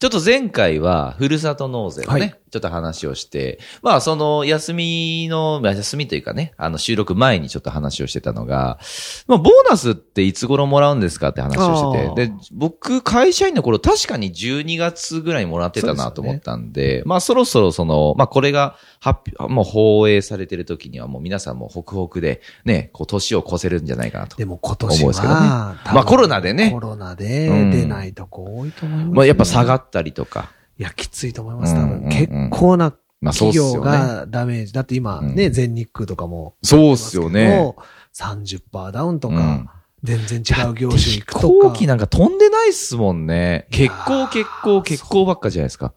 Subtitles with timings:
[0.00, 2.34] ちょっと前回は、ふるさと納税のね、はい。
[2.50, 8.78] ちょっと話をして、まあ、その、休みの、まあ休みというかね、あの、収録前にちょっと話をしてたのが、
[9.26, 24.36] まあ、ボーナスっていつ頃もらうんですかって話をしてて、で、僕、会社員の頃、確かに12月ぐらいにもらってたなと思ったんで、まあ、そろそろその、まあ、これが発表、もう放映されてる時にはもう皆さんもホクホクで、ね、こう、年を越せるんじゃないかなと。
[24.36, 26.70] でも今年は、多分まあコロナでね。
[26.70, 29.14] コロナでうん出ないとこ多いと思います、ね。
[29.16, 30.50] まあ、やっぱ下がったりとか。
[30.78, 31.84] いや、きついと思います、多分。
[31.84, 32.92] うんうんうん結構な
[33.24, 33.80] 企業。
[33.80, 34.72] がダメージ。
[34.72, 36.54] だって今うんね、全日空とかも。
[36.62, 37.74] そうっすよね。。
[38.14, 39.72] 30%ダウンとうんか、
[40.02, 41.46] 全然違う業種行くとか。
[41.48, 43.66] 飛行機なんか飛んでないっすもんね。
[43.70, 45.92] 結ー構、結構、結構ばっかじゃないですか。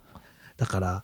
[0.58, 1.04] だから、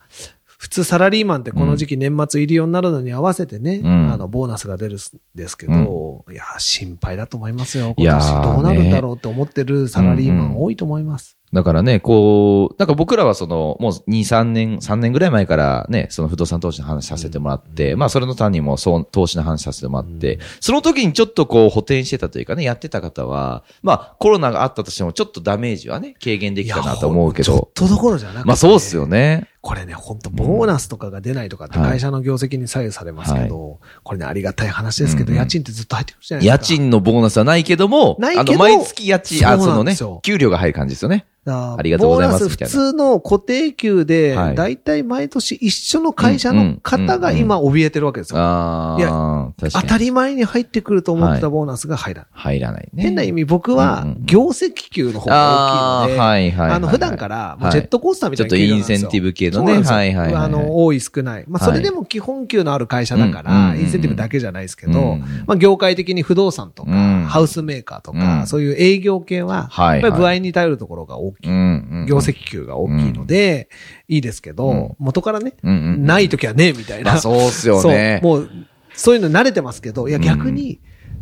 [0.58, 5.00] 普通サラリーマンってこの時期年末入り用になるのに合わせてね、うんあの、ボーナスが出るん
[5.36, 7.94] ですけど、いや、心配だと思いますよ。
[7.96, 11.37] 今年どうなるんだろうって思ってるサラリーマン多いと思います。
[11.54, 27.46] だからね、こう、なんか僕らはその、もう2、3年、3年ぐらい前からね、その不動産投資の話させてもらって、まあそれの単にもそう、投資の話させてもらって、うんその時にちょっとこう補填してたというかね、やってた方は、まあコロナがあったとしてもちょっとダメージはね、軽減できたなと思うけど。
[27.46, 29.08] ちょっとどころじゃなくて、まあそうっすよ。
[29.08, 29.48] ね。
[29.62, 36.64] これね、本当ボーナスとかが出ないとかってはい会社の業績に左右されますけど、これね、ありがたい話ですけど、うんうん家賃ってずっと入ってくるじゃないです家か。
[36.64, 41.26] 賃のボーナスはないけども、ないけどあの、毎月家賃、あ、そのね給料が入る感じですよね。
[41.54, 48.40] あありがとうございますボーナス普通の固定給で、はいだいたい毎年一緒の会社の方が今怯えてるわけですよ。
[48.40, 49.72] ああ、いや。
[49.72, 52.30] 当たり前に入ってくると思ってたボーナスが入らない。
[52.32, 53.04] 入らないね。
[53.04, 59.74] 変な意味、僕は業績給の方が大きいので、はいはいあの、普段から、ジェットコースターみちょっとたいな給料なんですよインセンティブ系のね。
[59.74, 60.44] はいはいはい。
[60.44, 61.46] あの、多い少ない。
[61.48, 71.37] まあ、はいそれでも基本給のある会社だかうんら、うんインセンティブだけじゃないですけどうん、まあ、業界的に不動産とか、うんハウスメーカーとうか、んそういう営業系は、はいやっぱり部合に頼るところが大きい。
[71.44, 73.70] うんうん業績給が大きいので、
[74.08, 74.56] いいですけうん。
[74.56, 75.54] ど、元からね。
[75.64, 77.12] ない時はね、みたいな。
[77.12, 78.20] まあそうっすよね。
[78.24, 78.50] そう、もう、
[78.94, 80.24] そういうの慣れてますけど、いやうん。
[80.24, 80.80] 逆に、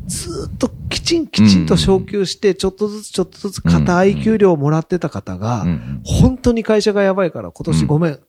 [0.07, 5.65] ずーっときちんきちんと昇給して、ちょっとずつちょっとずつ硬い給料をもらってた方が
[6.03, 8.19] 本当に会社がやばいから今年ごめん、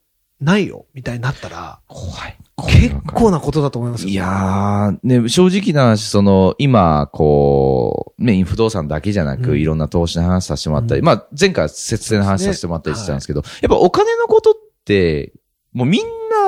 [0.41, 2.37] ないよ、みたいになったら、怖い。
[2.65, 4.11] 結構なことだと思いますよ。
[4.11, 15.35] いやー、ね、正直な話、その、今、こう、ね、不動産だけじゃなく、うんいろんな投資の話させてもらったり、うんまあ、前回節制の話させてもらったりしてたんですけど、やっぱお金のことって、
[15.73, 16.03] もうみん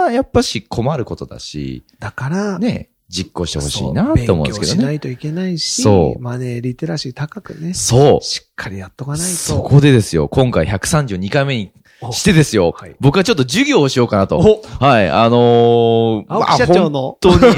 [0.07, 4.79] な、やっぱし困ることだし、だから、ね、実行してほしいなって思うんですけどね。
[4.81, 8.25] しないといけないし、そうマネーリテラシー高くね、そう。
[8.25, 9.25] しっかりやっとかないと。
[9.25, 11.78] そこでですよ、今回132回目にお
[12.13, 12.95] してですよ、はい。
[13.01, 14.39] 僕はちょっと授業をしようかなと。
[14.39, 14.63] お。
[14.85, 17.19] はい、あのー、青木社長の。
[17.23, 17.55] まあ本当に。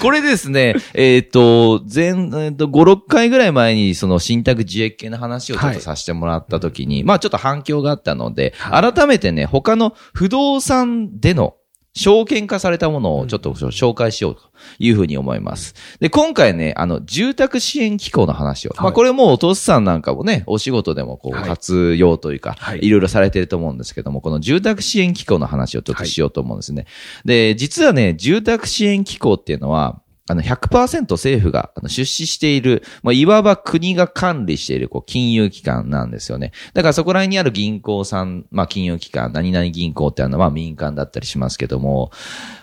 [0.00, 11.54] これですね、えっ、と、前、えーと、5、6回ぐらい前に、その、信託自営系の話をちょっとさせてもらったときに、まあちょっと反響があったので、は改めてね、他の不動産での
[11.96, 14.42] 証券化されたものをちょっと紹介しようと
[14.80, 15.74] いうふうに思います。
[16.00, 18.70] で、今回ね、あの、住宅支援機構の話を。
[18.70, 26.86] はいまあこれもうお父さんなんかもね、お仕事でもこうはい活用というか、はいいろいろされてると思うんですけども、この住宅支援機構の話をちょっとしようと思うんですね。
[27.24, 36.52] で、実はね、住宅支援機構っていうのは、あの100%政府が出資している、まあ、いわば国が管理しているこう金融機関なんですよね。
[36.72, 42.10] だからそこら辺にある銀行さん、まあ、金融機関、何々銀行っていうのは民間だったりしますけども、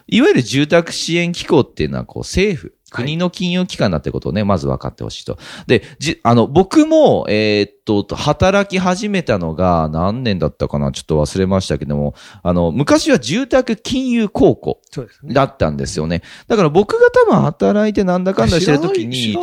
[0.08, 5.40] いわゆる住宅支援機構っていうのはこう政府、国の金融機関だってことをね、まず分かってほしいと。
[5.66, 7.72] で、じ、あの、僕も、えーっ
[8.06, 10.91] と、働き始めたのが何年だったかな？
[10.91, 14.79] ちょっと忘れましたけども、あの、昔は住宅金融公庫。
[15.23, 16.22] だったんですよね。
[16.47, 19.37] だから僕が多分働いてなんだかんだしてる時に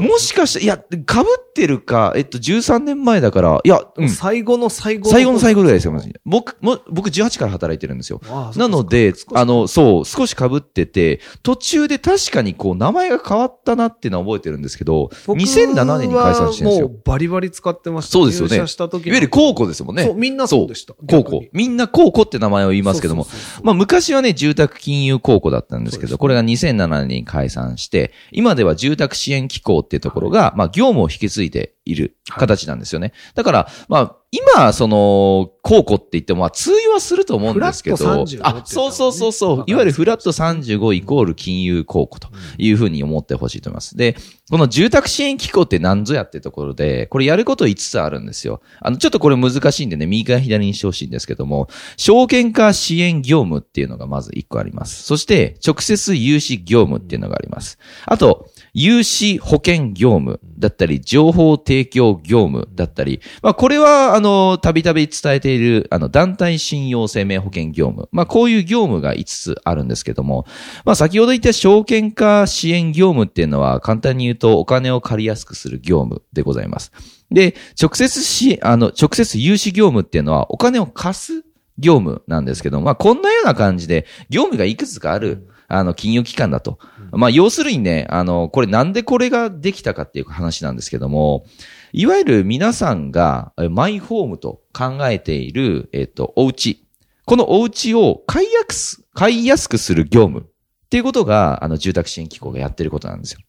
[0.00, 4.08] もしかして、いや、被ってるか、えっと、13年前だから、いや、うん。
[4.08, 8.20] 最後の最後最後の最後ぐらいですよ、僕、も、僕18から働いてるんですよ。
[8.56, 16.96] なのであの、そう、少し被ってて、途中で確かにこう、名前が変わったなっていうのは覚えてるんですけど、僕2007年に解散してるんですよはも。
[16.96, 18.12] うバリバリ使ってました。
[18.12, 20.04] そうですよね入社した時いわゆる高校ですもんね。
[20.04, 20.94] そう、みんなそうでした。
[21.06, 21.24] 高。
[21.24, 23.32] 校みんな高校って名前を言いますけどもそう。
[23.32, 33.12] そうそうそうまあ昔はね、住宅金融公庫だったんですけど、これが2007年に解散して、今では住宅支援機構っていうところが、まあ業務を引き継いでいる形なんですよね。
[33.34, 42.28] だから、まあ、今、その、公庫って言っても、まあ、通用はすると思うんですけど、フラット35って言ったのねあ、そうそうそうそう、いわゆるフラット35イコール金融公庫と
[42.58, 43.96] いうふうに思ってほしいと思います。
[43.96, 44.16] で、
[44.50, 48.60] この住宅支援機構って何ぞやってところで、これやること5つあるんですよ。
[48.80, 55.04] あの、ちょっとこれ難しいんでね、右から左にしてほしいんですけども、証券化支援業務っていうのがまず1個あります。
[55.04, 57.78] そして、直接融資業務っていうのがあります。
[58.04, 68.08] あと、融資保険業務だったり、情報提提供業務だったり、まあこれは、あの、たびたび伝えている、あの、団体信用生命保険業務。
[68.12, 70.46] まあこういう業務が5つあるんですけども、
[70.84, 76.92] まあ先ほど言った証券化支援業務っていうのは、簡単に言うとお金を借りやすくする業務でございます。
[77.32, 81.44] で、直接し、あの、直接融資業務っていうのは、お金を貸す
[81.78, 86.78] 業務なんですけども、まあこんなような感じで、業務がいくつかある、あの、金融機関だと。
[87.16, 91.44] まあ、要するにね、あの、これなんでこれができたかっていう話なんですけども、
[91.92, 96.84] いわゆる皆さんがマイホームと考えている、えっと、お家。
[97.26, 100.44] このお家を買いやす、買いやすくする業務っ
[100.90, 103.40] ていうことが、あの、住宅支援機構がやってることなんですよ。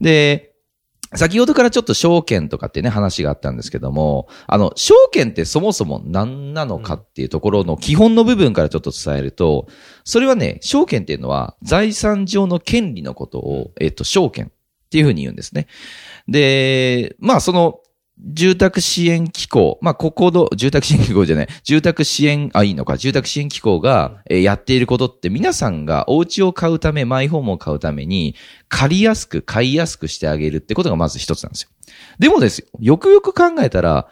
[0.00, 0.53] で、
[1.16, 9.68] 先ほどからちょっと証券とかってね、話があったんですけども、あの、証券ってそもそも何なのかっていうところの基本の部分からちょっと伝えると、
[10.04, 14.48] それはね、証券っていうのは財産上の権利のことを、えっと、証券っ
[14.90, 15.66] ていうふうに言うんですね。
[16.28, 17.80] で、まあその、
[18.18, 28.36] 住宅支援機構、まあ、ここの、住宅支援機構じゃない、住宅支援、あ、いいのか、住宅支援機構が、えやっていることって、皆さんがお家を買うため、マイホームを買うために、
[28.68, 31.70] 借りやすく、買いやすくしてあげるってことがまず一つなんですよ。
[32.18, 34.08] でもですよ、よくよく考えたら、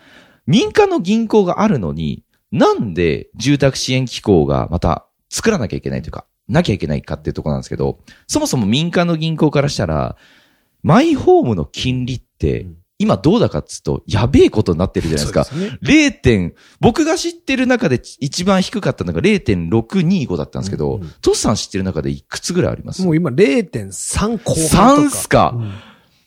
[0.47, 10.17] 民間の銀行があるのに、なんで住宅支援機構がまた作らなきゃいけないというか、なきゃいけないかっていうところなんですけど、そもそも民間の銀行からしたら、
[10.83, 12.67] マイホームの金利って、
[13.03, 15.45] 今どうだかっつうと、やべえことになってるじゃないですか。
[15.45, 23.03] すね0点、僕が知ってる中で一番低かったのが0.625だったんですけど、うんうんトスさん知ってる中でいくつぐらいあります？
[23.03, 25.03] もう今0.3後半とか。
[25.03, 25.73] 3っすか、うん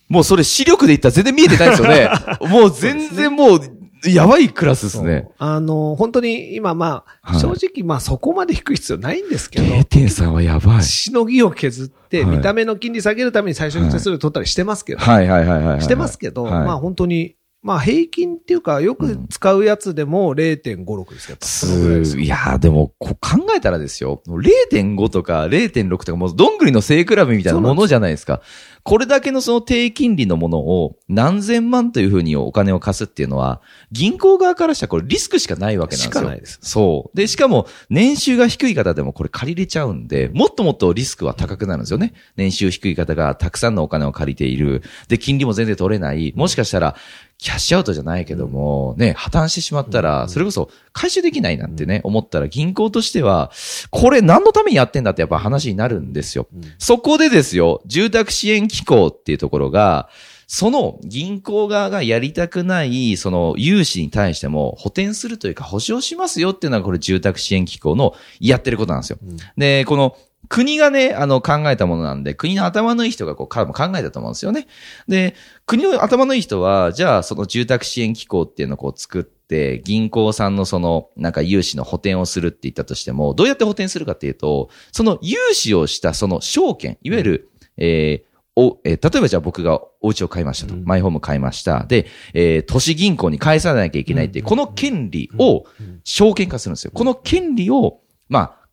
[0.07, 2.10] もうそれ視力で言ったら全然見えてないですよね。
[2.48, 3.60] もう全然もう、
[4.04, 5.30] やばいクラスですね。
[5.38, 10.84] あの、本当に今まあ、はい正直まあそこまで低い必要ないんですけど、0.3はやばい。
[10.84, 15.82] しのぎを削って、はい見た目の金利下げるために最初に手数料取ったりしてますけど、はいはいはいはいはい。
[15.82, 24.22] してますけど、はいまあ本当に、まあ平均っていうか、よく使うやつでも0.56ですけど、そのぐらいですすいやーでも、こう考えたらですよ。
[24.28, 28.42] 0.5とか0.6とか、もうどんぐりの背比べみたいなものじゃないですか。
[28.86, 36.12] これだけのその低金利のものを何千万というふうにお金を貸すっていうのは、銀行側からしたらこれリスクしかないわけなんですよ。
[36.12, 37.18] しかないですそう。
[37.18, 42.14] で、しかも年収が低い方でもこれ借りれちゃうんで、もっともっとリスクは高くなるんですよね。
[42.36, 44.84] 年収低い方がたくさんのお金を借りている。
[45.08, 46.32] で、金利も全然取れない。
[46.36, 46.96] もしかしたら、
[47.38, 53.52] キャッシュアウトじゃないけども、ね、破綻してしまったら、それこそ回収できないなんてね、思ったら銀行としては、
[53.90, 56.48] これ何のためにやってんだってやっぱ話になるんですよ。
[56.80, 60.10] そこでですよ、住宅支援機構っていうところが、
[60.48, 69.18] その銀行側がやりたくない、その融資に対しても補填するというか保証しますよっていうのがこれ住宅支援機構のやってることなんですよ。
[69.57, 70.16] で、この
[70.48, 74.68] 国がね、あの考えたものなんで、国の頭のいい人がこうか考えたと思うんですよね。
[75.07, 75.33] で、
[75.66, 90.76] 国の頭のいい人は、じゃあその住宅支援機構っていうのをこう作って、銀行さんのその、なんか融資の補填をするって言ったとしても、どうやって補填するかっていうと、その融資をしたその証券、いわゆる、えーお、えー例えばじゃあ僕がお家を買いましたと。
[90.84, 91.86] マイホーム買いました。
[91.86, 95.66] で、えー都市銀行に返さなきゃいけないってこの権利を
[96.04, 96.92] 証券化するんですよ。
[96.94, 98.68] この権利を、まあ、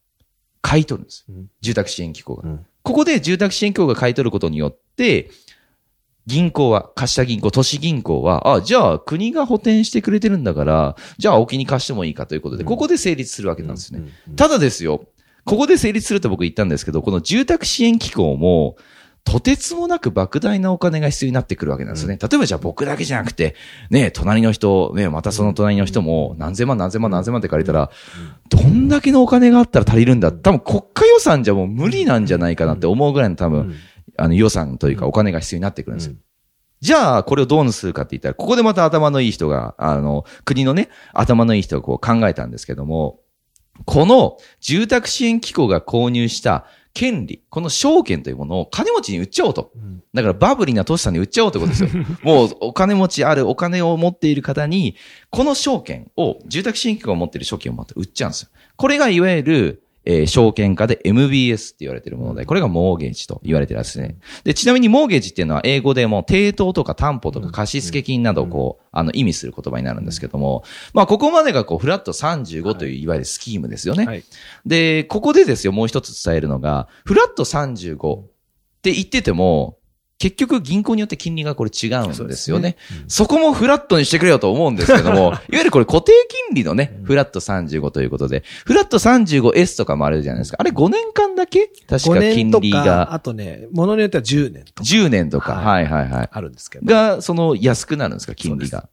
[0.60, 1.26] 買い取るんです。
[1.60, 2.48] 住宅支援機構が。
[2.48, 5.30] うんここで住宅支援機構が買い取ることによって、
[6.26, 14.02] 銀行は、貸した銀行、都市銀行は、あ、じゃあ国が補填してくれてるんだから、じゃあお気に貸してもいいかということで、ここで成立するわけなんですね。
[14.36, 15.04] ただですよ、
[15.44, 18.76] ここで成立すると僕言ったんですけど、この住宅支援機構も、
[19.24, 22.18] とてつもなく莫大なお金が必要になってくるわけなんですね。
[22.20, 23.54] 例えばじゃあ僕だけじゃなくて、
[23.90, 27.90] ね、隣の人、ね、またその隣の人も何千万何千万何千万って借りたら、
[28.48, 33.74] どんだけのお金があったら足りるんだ多分国家予算じゃもう無理なんじゃないかなって思うぐらいの多分、
[34.18, 36.16] あの予算というかお金が必要になってくるんですよ。
[36.80, 43.20] じゃあ、これをどうするかって言ったら、ここでまた頭のいい人が、あの、国のね、頭のいい人がこう考えたんですけども、
[43.84, 49.72] この住宅支援機構が購入した権利、この証券というものを金持ちに売っちゃおうと。
[50.12, 52.04] だからバブリーな投資さんに売っちゃおうということですよ。
[52.22, 54.96] もうお金持ちあるお金を持っている方に、
[55.30, 58.48] この証券を、住宅支援機構が持っている証券をまた売っちゃうんですよ。
[58.76, 64.16] これがいわゆるえー証券化で MBS って言われてるもので、これがモーゲージと言われてるんですね。
[64.44, 74.06] で、ちなみにモーゲージっていうのは英語でも抵当とか担保とか貸付金などをこう、あの、意味する言葉になるんですけども、まあ、ここまでがこう、フラット35といういわゆるスキームですよね。
[74.06, 74.24] はい。
[74.66, 78.26] で、ここでですよ、もう一つ伝えるのが、フラット35っ
[78.82, 79.78] て言ってても、
[80.22, 82.76] 結局銀行によって金利がこれ違うんですよね。
[83.08, 86.12] そこもフラットにしてくれよと思うんですけども、 いわゆるこれ固定
[86.48, 90.58] 金利のね、フラット35ということで、フラット 35S とかもあるじゃないですか。
[90.60, 91.72] あれ5年間だけ？
[91.88, 96.28] 確5か金利か、があとね、ものによっては10年とか10年とか、ははいはいはい。
[96.30, 96.86] あるんですけど。
[96.86, 98.88] が、その安くなるんですか、金利が。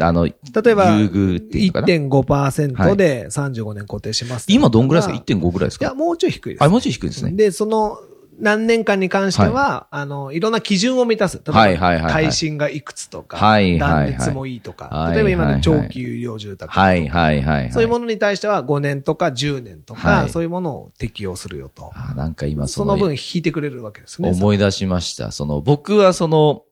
[0.00, 0.32] あの、例
[0.72, 4.46] えば、優遇っていうのかな？1.5%で35年固定します。
[4.48, 6.64] 今どんぐらいですか ?1.5 ぐらいですいや、かもうちょい低いです。
[6.64, 7.30] あ、もうちょい低いですね。
[7.30, 7.98] で、その、
[8.38, 11.36] 何年間に関しては、あの、いろんな基準を満たす。
[11.38, 17.72] 例えば、はいはいはいはい耐震がいくつとか、はいはいはい断熱もいいとか、はい例えば今の長期有料住宅とか、はいはいはいはい。
[17.72, 21.90] そういうものに対しては5年とか10年とか、はいそういうものを適用するよと。
[21.94, 24.30] あなんか今そのその分引いてくれるわけですね。
[24.30, 25.32] 思い出しました。
[25.32, 26.62] その、僕はその、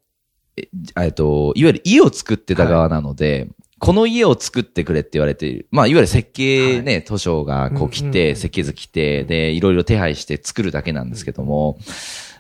[0.57, 3.49] ええっと、いわゆる家を作ってた側なので、
[3.81, 5.67] この家を作ってくれって言われている。
[5.71, 8.37] まあ、いわゆる設計ね、図書がこう来て、うんうんうん。
[8.37, 11.79] 設計図来て、で、いろいろ手配して作るだけなんですけども、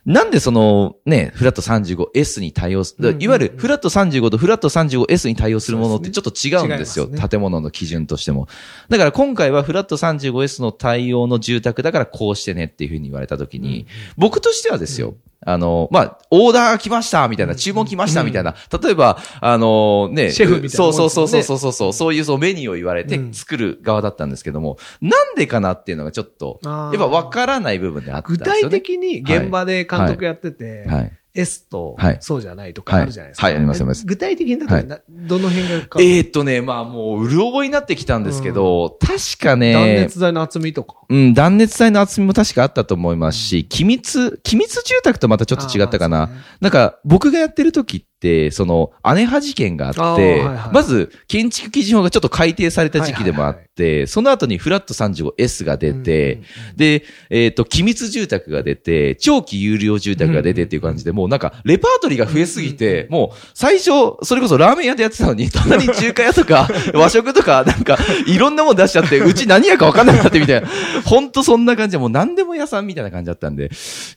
[0.04, 3.22] なんでそのね、フラット 35S に対応する、うんうんうん。
[3.22, 7.06] いわゆるフラット35とフラット 35S に対応するものってちょっと違うんですよ。
[7.06, 7.28] 違いますね。
[7.28, 8.46] 建物の基準としても。
[8.90, 15.14] だから今回はフラット 35S の対応の住宅だからこうしてねっていうふうに言われたときに、僕としてはですよ、
[15.46, 23.32] あの、まあ、オーダー来ましたみたいな、注文来ましたみたいな、例えば、あの、ね、シェフみたいなそうそうそうそうそうそう、そういうそうメニューを言われてうん。
[23.32, 28.60] 作る側だったんですけども、なんでかなっていうのがちょっと、やっぱ分からない部分であったん具ですよね。
[28.62, 31.12] 体的に現場で監督やってて、はい。
[31.34, 32.18] S とはい。
[32.20, 33.46] そうじゃないとかあるじゃないですか。
[33.46, 34.06] はいはいありますあります。
[34.06, 34.86] 具体的にだと、はい。
[34.86, 40.96] などの辺が変わるえーっとね、まあもう、うる覚えになってきたんですけど、確かね、断熱材の厚みとか？
[41.08, 46.30] うん、断熱材の厚みも確かあったと思いますし、機密、機密住宅とまたちょっと違ったかな。
[46.60, 48.09] なんか、僕がやってる時って、
[48.50, 50.74] その、姉派事件があって、あーはいはい。
[50.74, 56.42] まず、建築基準法がちょっと改定された時期でもあって、その後にフラット 35S が出て、うん
[56.76, 63.90] で、えっ、と、機密住宅が出て、長期有料住宅が出てっていう感じで、もうなんか、レパートリーが増えすぎて、もう、最初、
[64.22, 70.68] それこそラーメン屋でやってたのに、隣に中華屋とか、 和食とか、なんか、いろんなもん出しちゃって、うち何屋か分かんなくなってみたいな。
[71.04, 73.70] ほんとそんな感じで、もう何でも屋さんみたいな感じだったんで、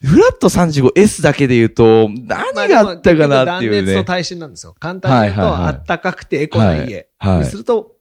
[0.04, 4.04] フラット 35S だけで言うと、何があったかなっていうね断熱と。
[4.04, 4.74] 耐震なんですよ。
[4.78, 7.08] 簡単に言うと、はいはいはいあったかくてエコな家。
[7.18, 7.92] はいはいにすると、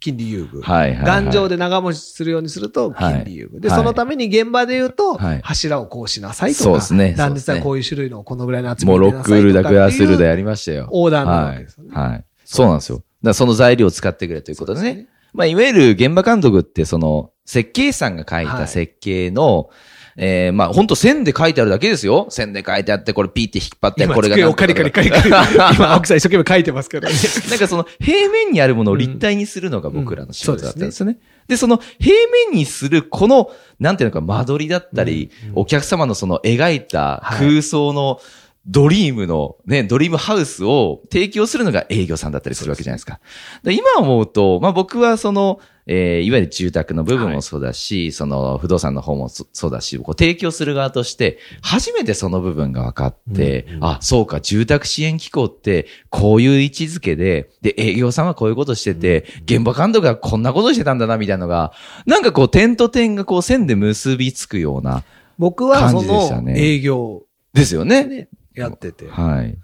[0.00, 0.62] 金利優遇。
[0.62, 3.60] はいはいはい頑丈で長持ちするようにすると、金利優遇。
[3.60, 10.88] で、はいそのために現場で言うと、はい柱をこうしなさいとか、そうですね断熱はこういう種類のこのぐらいの厚みもうロックールだ、クラスールだだやりましたよ。
[10.90, 11.90] オーダーなわけですよね。
[11.92, 12.08] はい。
[12.10, 12.24] はい。
[12.44, 12.96] そうなんですよ。
[12.96, 19.70] だからその材料を使ってくれということですねまあ、いわゆる現場監督って、その、設計士さんが書いたはい設計の、
[20.16, 22.26] えーまあ、本当線で書いてあるだけですよ。
[22.30, 25.28] 線で書いてあって、これピーって引っ張って、今、これがカリカリカリカリ。
[25.76, 27.14] 今、青木さん一生懸命書いてますけどね。
[27.50, 31.12] なんかその平面にあるものを立体にするのが僕らの仕事だったんですよね。
[31.12, 32.14] うんで、その平
[32.50, 33.50] 面にするこの、
[33.80, 38.20] なんていうのか、間取りだったり、お客様のその描いた空想の
[38.66, 43.20] ドリームの、ね、ドリームハウスを提供するのが営業さんだったりするわけじゃないですか。
[43.64, 61.72] で今思うと、まあ僕はその、えーいわゆる住宅の部分もそうだし、その不動産の方もそそうだし、こう提供する側として、初めてその部分が分かって、あ、そうか、住宅支援機構って、こういう位置づけで、で、営業さんはこういうことしてて、現場監督がこんなことしてたんだな、みたいなのが、
[62.06, 65.02] なんかこう、点と点がこう、線で結びつくような、
[65.38, 68.04] 僕はそのね営業ですよね。
[68.04, 69.08] ね、やってて。
[69.08, 69.58] はい。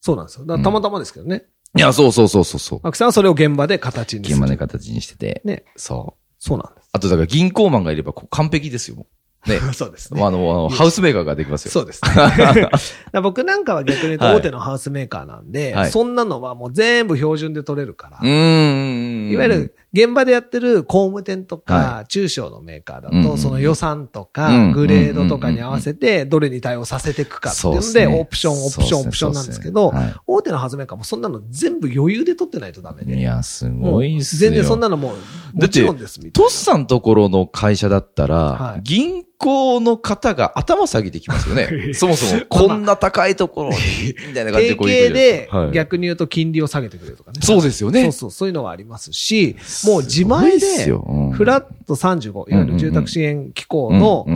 [0.00, 0.46] そうなんですよ。
[0.46, 1.44] たまたまですけどね。
[1.76, 2.80] いや、そうそうそうそうそう。
[2.82, 4.30] 青木さんはそれを現場で形に。
[4.30, 5.40] 現場で形にしてて。
[5.44, 5.64] ね。
[5.76, 6.22] そう。
[6.38, 6.88] そうなんです。
[6.92, 9.06] あと、だから銀行マンがいればこう完璧ですよ。
[9.46, 9.58] ね。
[9.72, 10.22] そうですね。
[10.22, 11.72] あの、あのハウスメーカーができますよ。
[11.72, 12.68] そうですね。
[13.22, 19.30] 僕なんかは逆に言うとはい大手のハウスメーカーなんで、はいそんなのはもう全部標準で取れるから、うーん。
[19.30, 29.92] いわゆる現場でやってる工務店とか、は中小のメーカーだうんと、その予算とうんか、グレードとかに合わせて、どれに対応させていくかっていうので、オプション、オプション、オプションなんですけど
[30.26, 33.18] 大手のハウスメーカーもそんなの全部余裕で取ってないとダメで。
[33.18, 34.50] いや、すごいっすよ。
[34.50, 36.48] 全然そんなのもう、もちろんです、みたいな。
[36.48, 38.80] トスさんところの会社だったら、はい。
[38.82, 41.92] 銀行の方が頭下げてきますよね。
[41.94, 43.76] そもそも、こんな高いところに、
[44.28, 45.70] みたいな感じで提こういう携ではい。
[45.72, 47.40] 逆に言うと金利を下げてくれるとかね。
[47.42, 48.02] そうですよね。
[48.04, 50.86] そうそう、そういうのはありますし、もう自前で
[51.32, 54.26] フラット35、いわゆる住宅支援機構の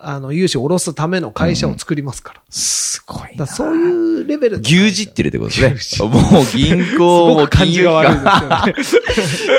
[0.00, 2.42] あの、融資を下ろすための会社を作りますから。
[2.50, 3.46] すごいな。
[3.46, 6.08] そういうレベル牛耳ってるってことですね。
[6.08, 6.20] もう
[6.54, 8.74] 銀行も金融機関。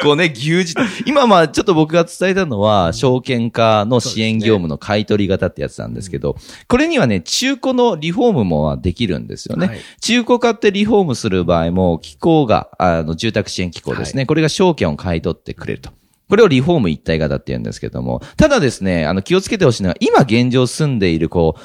[0.03, 0.65] こうね、牛耳。
[1.05, 6.35] 今まあちょっと僕が伝えたのは、証券化の支援業務の買い取り型ってやつなんですけど、
[6.67, 9.67] これにはね、中古のリフォームもできるんですよね。
[9.67, 14.25] はい中古買ってリフォームする場合も、機構が、あの、住宅支援機構ですね。
[14.25, 15.91] これが証券を買い取ってくれると。
[16.29, 21.61] これをリフォーム一体型って言うんですけども、ただですね、あの、気をつけてほしいのは、今現状住んでいる、こう、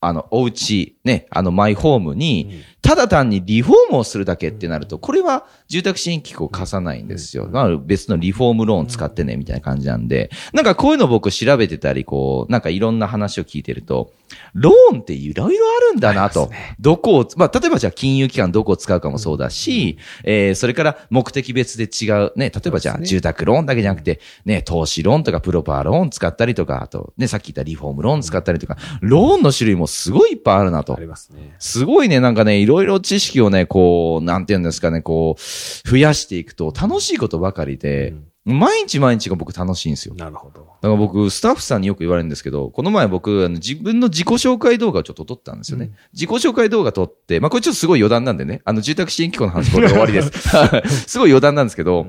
[0.00, 7.46] あの、お家、ね、あの、マイホームに、ただ単にリフォームをするだけってなると、これは住宅支援機構貸さないんですよ。
[7.46, 14.12] だから別のリフォームローン使ってね、みたいな感じなんで、なんかこういうの僕調べてたり、こう、なんかいろんな話を聞いてると、
[14.54, 16.50] ローンっていろいろあるんだなと。
[16.78, 31.00] どこを、まあ、例えばじゃあ金融機関どこを使うかもそうだし、えー、それから目的別で違う、ね、例えばじゃあ住宅ローンだけじゃなくて、ね、投資ローンとかプロパーローン使ったりとか、あと、ね、さっき言ったリフォームローン使ったりとか、ローンの種類もすごいいっぱいあるなとあ。
[31.00, 31.56] りますね。
[31.58, 38.14] すごいね、なんかね、いろいろ知識をね、こう、なんて言うんですかね、こう、増やしていくと楽しいことばかりで、
[38.46, 40.14] 毎日毎日が僕楽しいんですよ。
[40.14, 40.60] なるほど。
[40.60, 45.90] だから僕、スタッフさんによく言われるんですけど、この前僕、あの自分の自己紹介動画をちょっと撮ったんですよね。
[46.14, 50.30] 自己紹介動画撮って、まあこれちょっとすごい余談なんでね、あの住宅支援機構の話これで終わりです。
[51.06, 52.06] すごい余談なんですけど、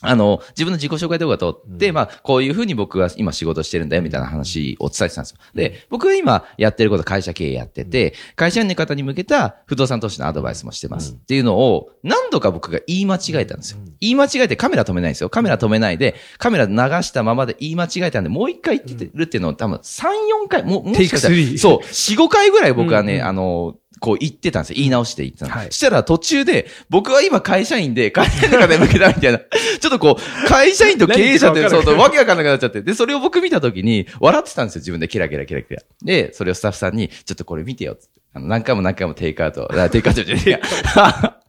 [0.00, 5.38] あの、自分の自己紹介動画撮って、まあ、こういうふうに僕は今仕事してるんだよ、みたいな話を伝えてたんですよ。
[5.54, 11.12] で、僕が今やってること会社経営やってて、会社員の方に向けた不動産投資のアドバイスもしてます。
[11.12, 13.78] っていうのを、何度か僕が言い間違えたんですよ。
[14.00, 15.30] 言い間違えてカメラ止めないんですよ。
[15.30, 20.04] カメラ止めないで、カメラ流したままで言い間違えたんで、もう一回言ってるっていうのを多分3、
[20.44, 24.76] 4回、もう、もしかしたらそう、4、5回ぐらい僕はね、うんうんあの、こう言ってたんですよ。
[24.76, 25.52] 言い直して言ってたの。
[25.52, 29.38] はいそしたら途中で、僕は今会社員で、会社員の方に向けたみたいな、
[29.80, 32.82] ちょっとこう、会社員と経営者って、何言ってるか分かるそうそう、わけわかんなくなっちゃって。
[32.82, 34.80] で、それを僕見たときに、笑ってたんですよ。
[34.80, 35.82] 自分でキラキラキラキラ。
[36.02, 38.20] で、それをスタッフさんに、ちょっとこれ見てよ、つって。
[38.34, 40.60] あの、何回も何回もテイクアウト、あテイクアウトじゃないや。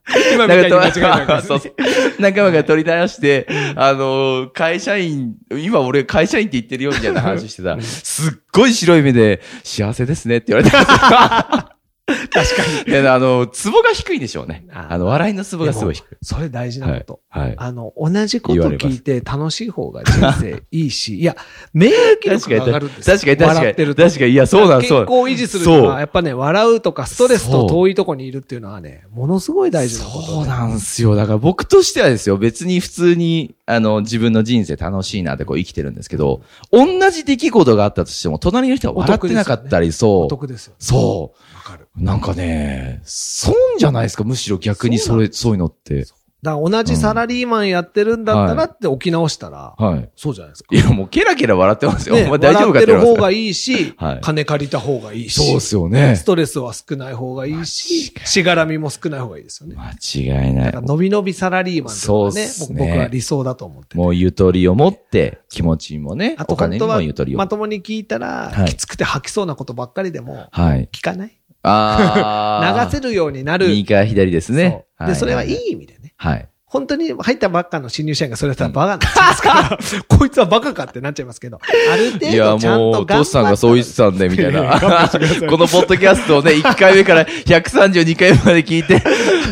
[0.33, 1.75] 今みたいに間違えなくそうそう。
[2.19, 7.79] 何回もか取り直して、あの、会社員、今俺会社員って言ってるよみたいな話してた。
[7.81, 11.75] すっごい白い目で、幸せですねって言われてた。
[12.31, 12.91] 確かに。
[12.91, 14.65] いや、あの、ツボが低いでしょうね。
[14.73, 16.05] あの、笑いのツボがすごい低い。
[16.21, 17.19] それ大事なこと。
[17.29, 17.53] はい。
[17.57, 21.35] あの、同じこと聞いて楽しい方が人生いいし、いや、
[21.73, 23.57] 免疫力が上がるんですよ確かに確かに。
[23.59, 24.03] 笑ってると。
[24.03, 24.31] 確かに。
[24.31, 30.27] いや、そうなん健そう康を維持するにそうは、やっぱね、笑うとかストレスと遠いとこにいるっていうのはね、ものすごい大事なことで。
[30.27, 31.15] そうなんですよ。
[31.15, 40.27] だから僕としてはですよ、別に普通に、あの、自分の人生楽しいなってこう生きてるんですけど、同じ出来事があったとしても、隣の人は笑ってなかったり、おそう。
[40.27, 40.73] 得ですよ。
[40.79, 41.48] そう。
[41.71, 41.87] わかる。
[41.95, 46.05] なんかね、損じゃないですか、むしろ逆にそれ、そういうのって。
[46.41, 50.09] だから同じサラリーマンやってるんだったらって置き直したら、はい。
[50.15, 50.73] そうじゃないですか。
[50.73, 52.15] いや、もうケラケラ笑ってますよ。
[52.15, 56.23] ね、お前大丈夫か笑ってる方いがいいし、はい金借りた方がいいし、そうっすよねス。
[56.23, 59.75] トレスは少ない方がいいし、しがらみも少ない方がいいですよね。
[59.75, 60.73] 間違いない。
[60.81, 63.97] 伸び伸びサラリーマンとかねそうっすね僕僕は理想だと思ってて。
[63.97, 67.37] もうゆとりを持って、気持ちもね、あとお金にもゆとりを。
[67.37, 70.87] まともに聞いたら、はいきつくて吐きそうなことばっかりでも、はい。
[70.93, 71.38] 聞かない。
[71.63, 73.67] 流せるようになる。
[73.67, 74.85] 右から左ですね。
[75.05, 76.13] で、それはいい意味でね。
[76.17, 76.49] はい。
[76.69, 81.59] 本当に入ったばっかの新入社員がそれだったらバカになっちゃいますから、 こいつはバカかってなっちゃいますけど、
[81.91, 84.79] ある程いや、度ちゃんもう、と頑張ったらトシさんがそう言ってたんで、みたいな。
[85.49, 89.01] このポッドキャストをね、1回目から132回まで聞いて、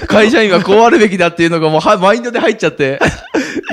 [0.06, 3.00] 会社員はこうあるべきだっていうのがもうは、マインドで入っちゃって。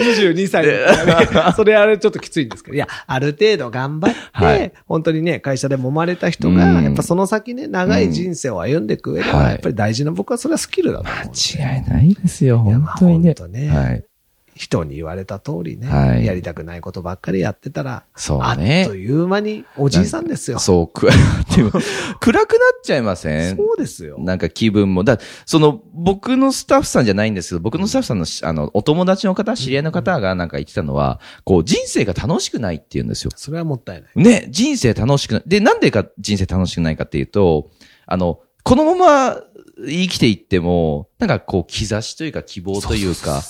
[0.00, 1.52] 22歳だからね。
[1.54, 2.74] それあれちょっときついんですけど。
[2.74, 11.14] いや、ある程度頑張って、はい本当にね、会社で揉まれた人が、うんやっぱその先ね、長い人生を歩んでいく上では、はいやっぱり大事な僕はそれはスキルだと思う。
[11.32, 13.33] 間違いないですよ、本当にね。
[13.38, 14.04] まあ本当ねはい。
[14.56, 20.60] 人に言われた通りね、はいやりたくないことばっかりやってたら、そうあっねという間におじいさんですよ。
[20.60, 21.08] そう、く、
[22.20, 23.56] 暗くなっちゃいません？
[23.56, 24.16] そうですよ。
[24.20, 25.02] なんか気分も。
[25.02, 33.32] だその、僕のスタッフさんじゃないんですけど、僕のスタッフさんの、あの、お友達の方、知り合いの方がなんか言ってたのは、こう、人生が楽しくないって言うんですよ。
[33.34, 34.22] それはもったいない。
[34.22, 35.42] ね、人生楽しくない。
[35.46, 37.70] で、なんでか人生楽しくないかっていうと、
[38.06, 39.40] あの、このまま
[39.78, 43.42] 生きていっても、なんかこう、兆しというか希望というか、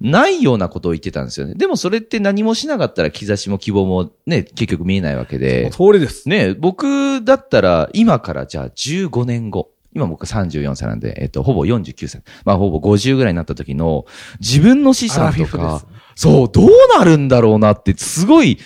[0.00, 1.54] ないようなことを言ってたんですよね。
[1.54, 5.70] でもそれって何もしなかったら兆しも希望もね、結局見えないわけで。
[5.72, 6.28] その通りです。
[6.28, 9.70] ね、僕だったら、今からじゃあ15年後。
[9.92, 12.22] 今僕34歳なんで、えっと、ほぼ49歳。
[12.44, 14.06] まあ、ほぼ50ぐらいになった時の、
[14.38, 18.58] 自分の資産とか、そう、どうなるんだろうなって、すごい、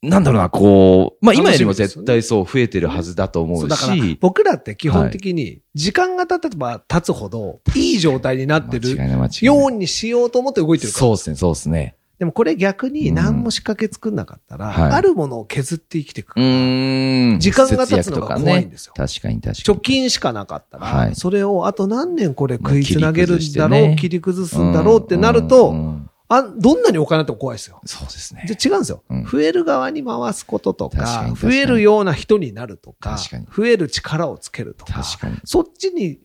[0.00, 8.96] なんだろうな、こう、まあ今よりも絶対そう増えてるはずだと思そううだからし、僕らって基本的に時間が経てば経つほどいい状態になってる
[9.40, 11.00] ようにしようと思って動いてるから。
[11.00, 11.96] そうですね、そうですね。
[12.18, 16.40] でもこれ逆に何も仕掛け作んなかったら、はいあるものを削って生きていくう。
[16.40, 17.40] ーん。
[17.40, 19.78] 時間が経つのが怖いんですよかね確かに確かに。
[19.78, 27.80] 貯金しかなかったら、はいそれをあと何年これ食いつなげるんだろう、切り崩すんだろうってなると、うんうんあ、どんなにお金あっても怖いですよ。
[27.86, 28.44] そうですね。
[28.46, 29.24] で違うんですよ、うん。
[29.24, 33.18] 増える側に回すことと確か増えるような人になるとか
[33.56, 35.36] 増える力をつけるとか、確かに。
[35.44, 36.20] そっちに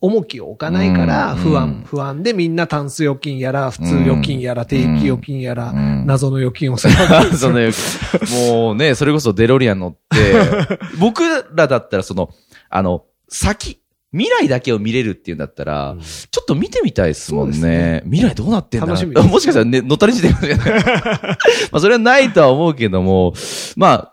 [0.00, 1.38] 重きを置かないからうん。
[1.38, 1.84] 不安、うん。
[1.84, 6.06] 不安でみんなタンス預金やら、普通預金やら、定期預金やら、うん。
[6.06, 7.54] 謎の預金をするわけですそよ。
[7.56, 12.30] のもうね、それこそデロリアン乗って、僕らだったらその、
[12.68, 13.80] あの、先、
[14.16, 18.02] 未来だけを見れるっていうんだったら、うんちょっと見てみたいですもんそうですね。
[18.04, 18.86] 未来どうなってんだ？
[18.86, 20.66] 楽しみです もしかしたらね、乗ったりしてるかもしれない。
[20.70, 23.34] まあ、それはないとは思うけども、
[23.76, 24.12] ま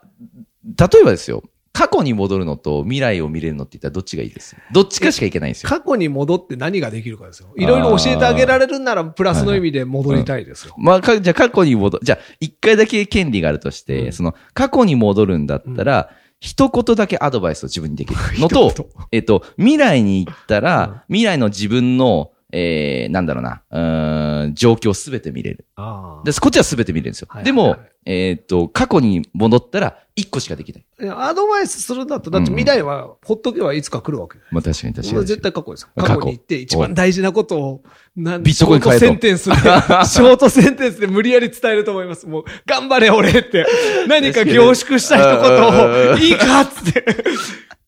[0.64, 1.44] 例えばですよ。
[1.72, 4.56] 過去に戻るのと未来を見れるのって言ったらどっちがいいです？
[4.72, 5.68] どっちかしかいけないんですよ。
[5.68, 7.48] 過去に戻って何ができるかですよ。
[7.56, 10.74] いろいろ教えてあげられるなら、プラスの意味で戻りたいですよ。
[10.78, 16.10] まあ、かじゃあ過去に戻、じゃあ一回だけ権利があるとして、うんその過去に戻るんだったら、
[16.44, 18.70] 一言だけアドバイスを自分にできるのと
[19.10, 21.16] えっと、未来に行ったら、うん。
[21.16, 25.66] 未来の自分の、えー、なんだろうな、うーん、状況をすべて見れる。
[25.74, 27.28] あで、こっちはすべて見れるんですよ。
[27.28, 31.10] はいでも、はいえっと、過去に戻ったら、一個しかできない。
[31.10, 34.38] アドバイスするんだと、だって未来は、ほっとけばいつか来るわけ。
[34.50, 35.26] まあ確かに確かに。
[35.26, 35.88] 絶対過去ですよ。
[35.96, 37.82] 過去に行って一番大事なことを、
[38.14, 39.56] なんビットコイン買えとショートセンテンスで、
[40.06, 42.28] ショートセンテンスで無理やり伝えると思います。
[42.28, 43.66] もう、頑張れ俺って、
[44.06, 47.04] 何か凝縮した一言を、いいかっつって、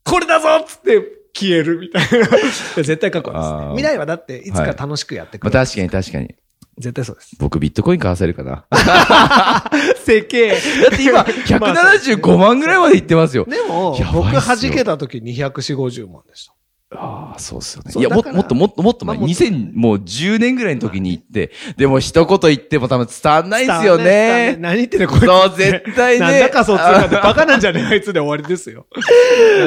[0.02, 2.28] これだぞっつって、消えるみたいな。
[2.76, 3.68] 絶対過去ですね。
[3.72, 5.52] 未来はだって、いつか楽しくやってくる。
[5.52, 6.34] まあ確かに確かに。
[6.78, 7.36] 絶対そうです。
[7.38, 8.66] 僕ビットコイン買わせるかな。
[10.04, 10.54] せけだ
[10.92, 13.46] って今、 175万ぐらいまで行ってますよ。
[13.48, 16.55] でも僕弾けた時240、50万でした。
[16.94, 17.92] ああ、そうっすよね。
[17.96, 24.56] いや、もだからもっともっともっと前、まあもっと2000、もう10年ぐらいの時に行って、でも一言言っても多分伝わんないですよね。
[24.60, 26.20] 何言ってんのこいつそう、絶対ね。
[26.20, 28.86] なんだかそっちなんて バカなんじゃねえあいつで終わりですよ。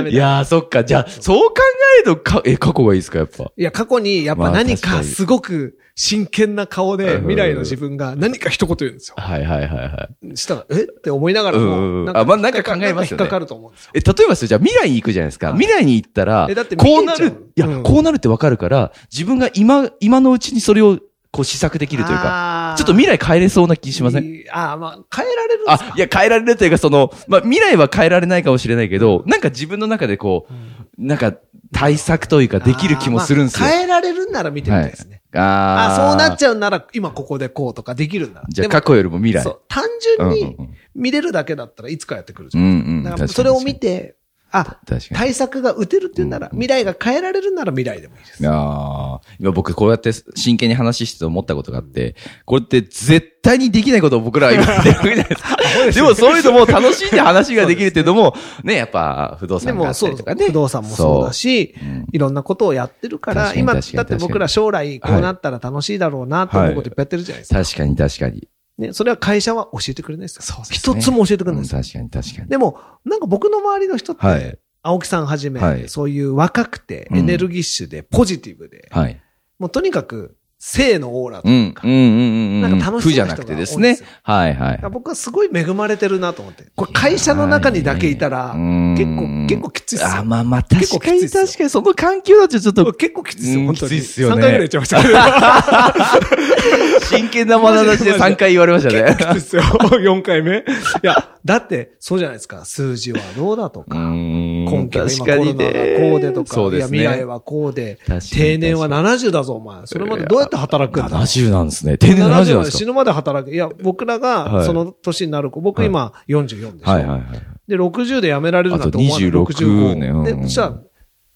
[0.09, 0.85] いやー、そっか。
[0.85, 1.55] じゃあ、そう考
[2.03, 3.51] えると、か、え、過去がいいですか、やっぱ。
[3.55, 9.15] いや、過去にやっぱまあ何かすごく真剣な顔でうん未来の自分が何か一言言うんですよ。
[9.17, 10.37] はいはいはいはい。
[10.37, 10.83] したら、え？
[10.83, 11.69] って思いながらうんうん
[12.05, 12.17] も、うん。
[12.17, 12.85] あまあなんか考えますよね。
[12.85, 13.91] なんか引っかかると思うんですよ。
[13.95, 15.47] え、例えばですよ、じゃあ未来に行くじゃないですか。
[15.47, 15.59] はい。
[15.59, 17.83] 未来に行ったらえだって、こうなるいや、うん。
[17.83, 20.99] こうなるってわかるから、自分が今、今のうちにそれを、
[21.31, 24.23] こう試作できるというか、かちょっと未来変えれそうな気しません？
[24.23, 30.53] んあーまあ、変えられるあ、いや、変えられるというか、その、まあ、未来は変えられないかもしれないけど、なんか自分の中でこう、
[30.97, 31.33] なんか
[31.73, 33.65] 対策というかできる気もするんですよ。
[33.65, 35.18] まあ変えられるんなら見てみたいですね。
[35.33, 38.43] ああそうなっゃちゃうなら、今ここでこうとかできるんだ。
[38.49, 39.43] じゃあ過去よりも未来。
[39.43, 39.83] そう、単
[40.17, 40.57] 純に
[40.95, 42.61] 見れるだけだったらいつかやってくるじゃ。
[42.61, 43.03] うんんうん。
[43.03, 44.15] だからにそれを見て、
[44.51, 45.01] あ、確かに。
[45.15, 48.47] 対策が打てるって言うんなら、未来が変えられるなら未来でもいいです。
[48.47, 49.21] ああ。
[49.39, 55.57] 今僕こうやって真剣に話してて思ったことがあって、これって絶対にできないことを僕らは今やってるわけじゃないです か。
[55.91, 60.45] でもそういうのも楽しんで話ができるっていうのも、ね、やっぱ不動で産があも、そう、ったりとかね。
[60.47, 67.63] 不動産もそうだしそううん、いろんなことをやってるから、今、だって僕ら将来こうなったら楽しいだろうなと思うこといっぱいやってるじゃないですか。
[67.63, 68.47] 確かに確かに。
[68.79, 70.41] ね、それは会社は教えてくれないですよ。
[70.41, 71.79] そうですね一つも教えてくれないですよ。
[71.79, 72.49] うん確かに確かに。
[72.49, 74.59] でも、なんか僕の周りの人って、はい。
[74.81, 79.21] 青木さんはじめ、はいそういう若くて、うんエネルギッシュで、ポジティブで、はい。
[79.59, 81.51] もうとにかく、性のオーラとう。
[81.51, 82.13] いうんか、うんうんうんう
[82.57, 82.61] ん。
[82.61, 83.97] なんか楽しそうな人が負じゃなくてですね。
[84.23, 84.79] はいはい。
[84.91, 86.65] 僕はすごい恵まれてるなと思って。
[86.75, 90.09] これ会社の中にだけいたら、結構、結構きついっすよ。
[90.17, 93.91] あ、まあまあ、確かに確かに、その環境だとちょっと、結構きついっすよ、うん本当に。
[93.91, 96.99] きついっすよね3回ぐらい言っちゃいましたけど。
[97.07, 99.15] 真剣な眼差しで3回言われましたね。
[99.17, 100.57] きついっすよ、4回目。
[100.57, 100.63] い
[101.03, 102.65] や、だって、そうじゃないですか。
[102.65, 103.95] 数字はどうだとか。
[103.95, 106.97] 今今期は今コロナがこうでとか、いや、そうですね。
[106.99, 107.97] 未来はこうで、
[108.31, 109.81] 定年は70だぞ、お前。
[109.85, 111.97] それまでどうやって働くんだ？70なんですね。
[111.97, 112.77] 定年70なんですか？
[112.79, 113.53] 死ぬまで働く。
[113.53, 116.91] いや、僕らはいがその年になる子、僕今44でしょ。
[116.91, 117.21] はいはいはい。
[117.67, 119.29] で、60で辞められるなんて思わない。
[119.29, 120.77] あと26年うんで、そしたら、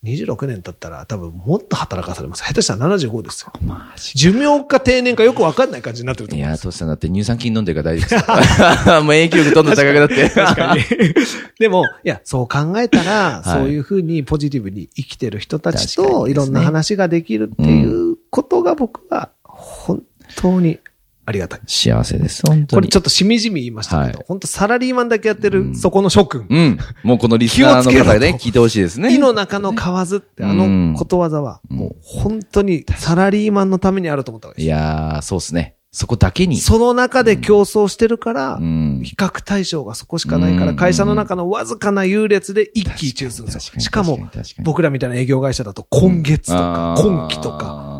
[0.03, 2.43] 26年経ったら多分もっと働かされます。
[2.43, 3.53] 下手したら75ですよ。
[3.65, 6.71] マジ寿命か定年かよくわかんない感じになってるといや、思うんですよ。
[6.71, 8.95] トシさんだって乳酸菌飲んでるから大丈夫ですよ。
[8.99, 10.29] もう免疫力どんどん高くなって。
[10.29, 10.81] 確かに。
[11.57, 20.01] でも、いや、そう考えたら、はいそういうふうにポジティブに生きてる人たちといろんな話ができるっていうことが僕は本
[20.35, 20.79] 当に
[21.25, 21.61] ありがたい。
[21.67, 22.81] 幸せです、本当に。
[22.81, 26.47] これちょっとしみじみ言いましたけど、はい本当サラリーマンだけやってる、うんそこの諸君。
[26.49, 26.79] うん。
[27.03, 29.13] もうこのリスナーの方でね、聞いてほしいですね。
[29.13, 34.75] 井の中の蛙ってあうんのことわざは、もう本当にサラリーマンのためにあると思った方がいいいです。
[34.75, 35.75] やー、そうですね。
[35.95, 36.57] そこだけに。
[36.57, 39.01] その中で競争してるから、うん。
[39.03, 43.79] 比較対象がそこしかないから、うん会社の中のわずかな優劣で一喜一憂するんですよ。
[43.79, 44.17] しかも、、
[44.63, 47.92] 僕らみたいな営業会社だと今月とか、今期とか、か。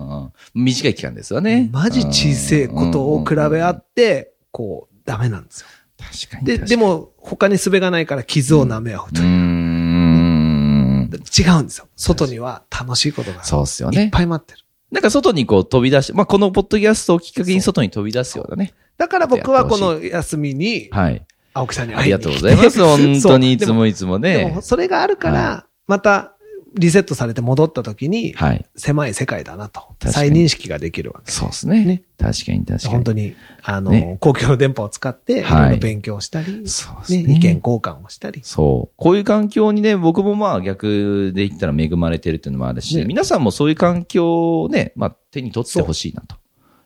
[0.54, 1.70] 短い期間ですわね。
[1.72, 5.68] マジ小さいことを比べ合って、こう、ダメなんですよ。
[5.98, 6.46] 確かに。
[6.46, 9.28] で、でも、他に術がないから傷を舐め合うという。
[9.28, 11.10] ん。
[11.38, 11.88] 違うんですよ。
[11.96, 14.10] 外には楽しいことがいっそうっすよね。
[14.12, 14.60] ぱい待ってる。
[14.92, 18.74] なんか外にこう飛び出し、まあ、このポッドキャストをきっかけに外に飛び出すようなね。
[18.98, 21.26] だから僕はこの休みに、はい。
[21.56, 22.80] 青木さんにありが会いに来てとうございます。
[22.80, 24.62] 本当にいつもいつもねでも、。
[24.62, 26.33] それがあるから、また、
[26.76, 28.66] リセットされて戻った時に、はい。
[28.76, 31.32] 狭い世界だなと、再認識ができるわけ。
[31.32, 31.86] そうですね。
[31.86, 32.94] ね確かに確かに。
[32.94, 37.24] 本当に、あの、ね公共の電波を使って、いはいろいろ勉強したり、そうですね。
[37.24, 38.42] ね意見交換をしたり。
[38.44, 38.94] そう。
[38.98, 46.36] こういう環境にね、僕もまあ逆で言ったら恵まれてるっていうのもあるし、ね皆さんもそういう環境をね、まあ手に取ってほしいなと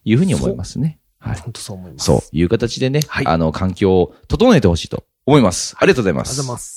[0.03, 0.99] いうふうに思いますね。
[1.19, 1.39] はい。
[1.39, 2.05] 本当そう思います。
[2.05, 5.75] そういう形でね、はいあの、環境を整えてほしいと思います。
[5.79, 6.29] ありがとうございます。
[6.29, 6.76] ありがとうございます。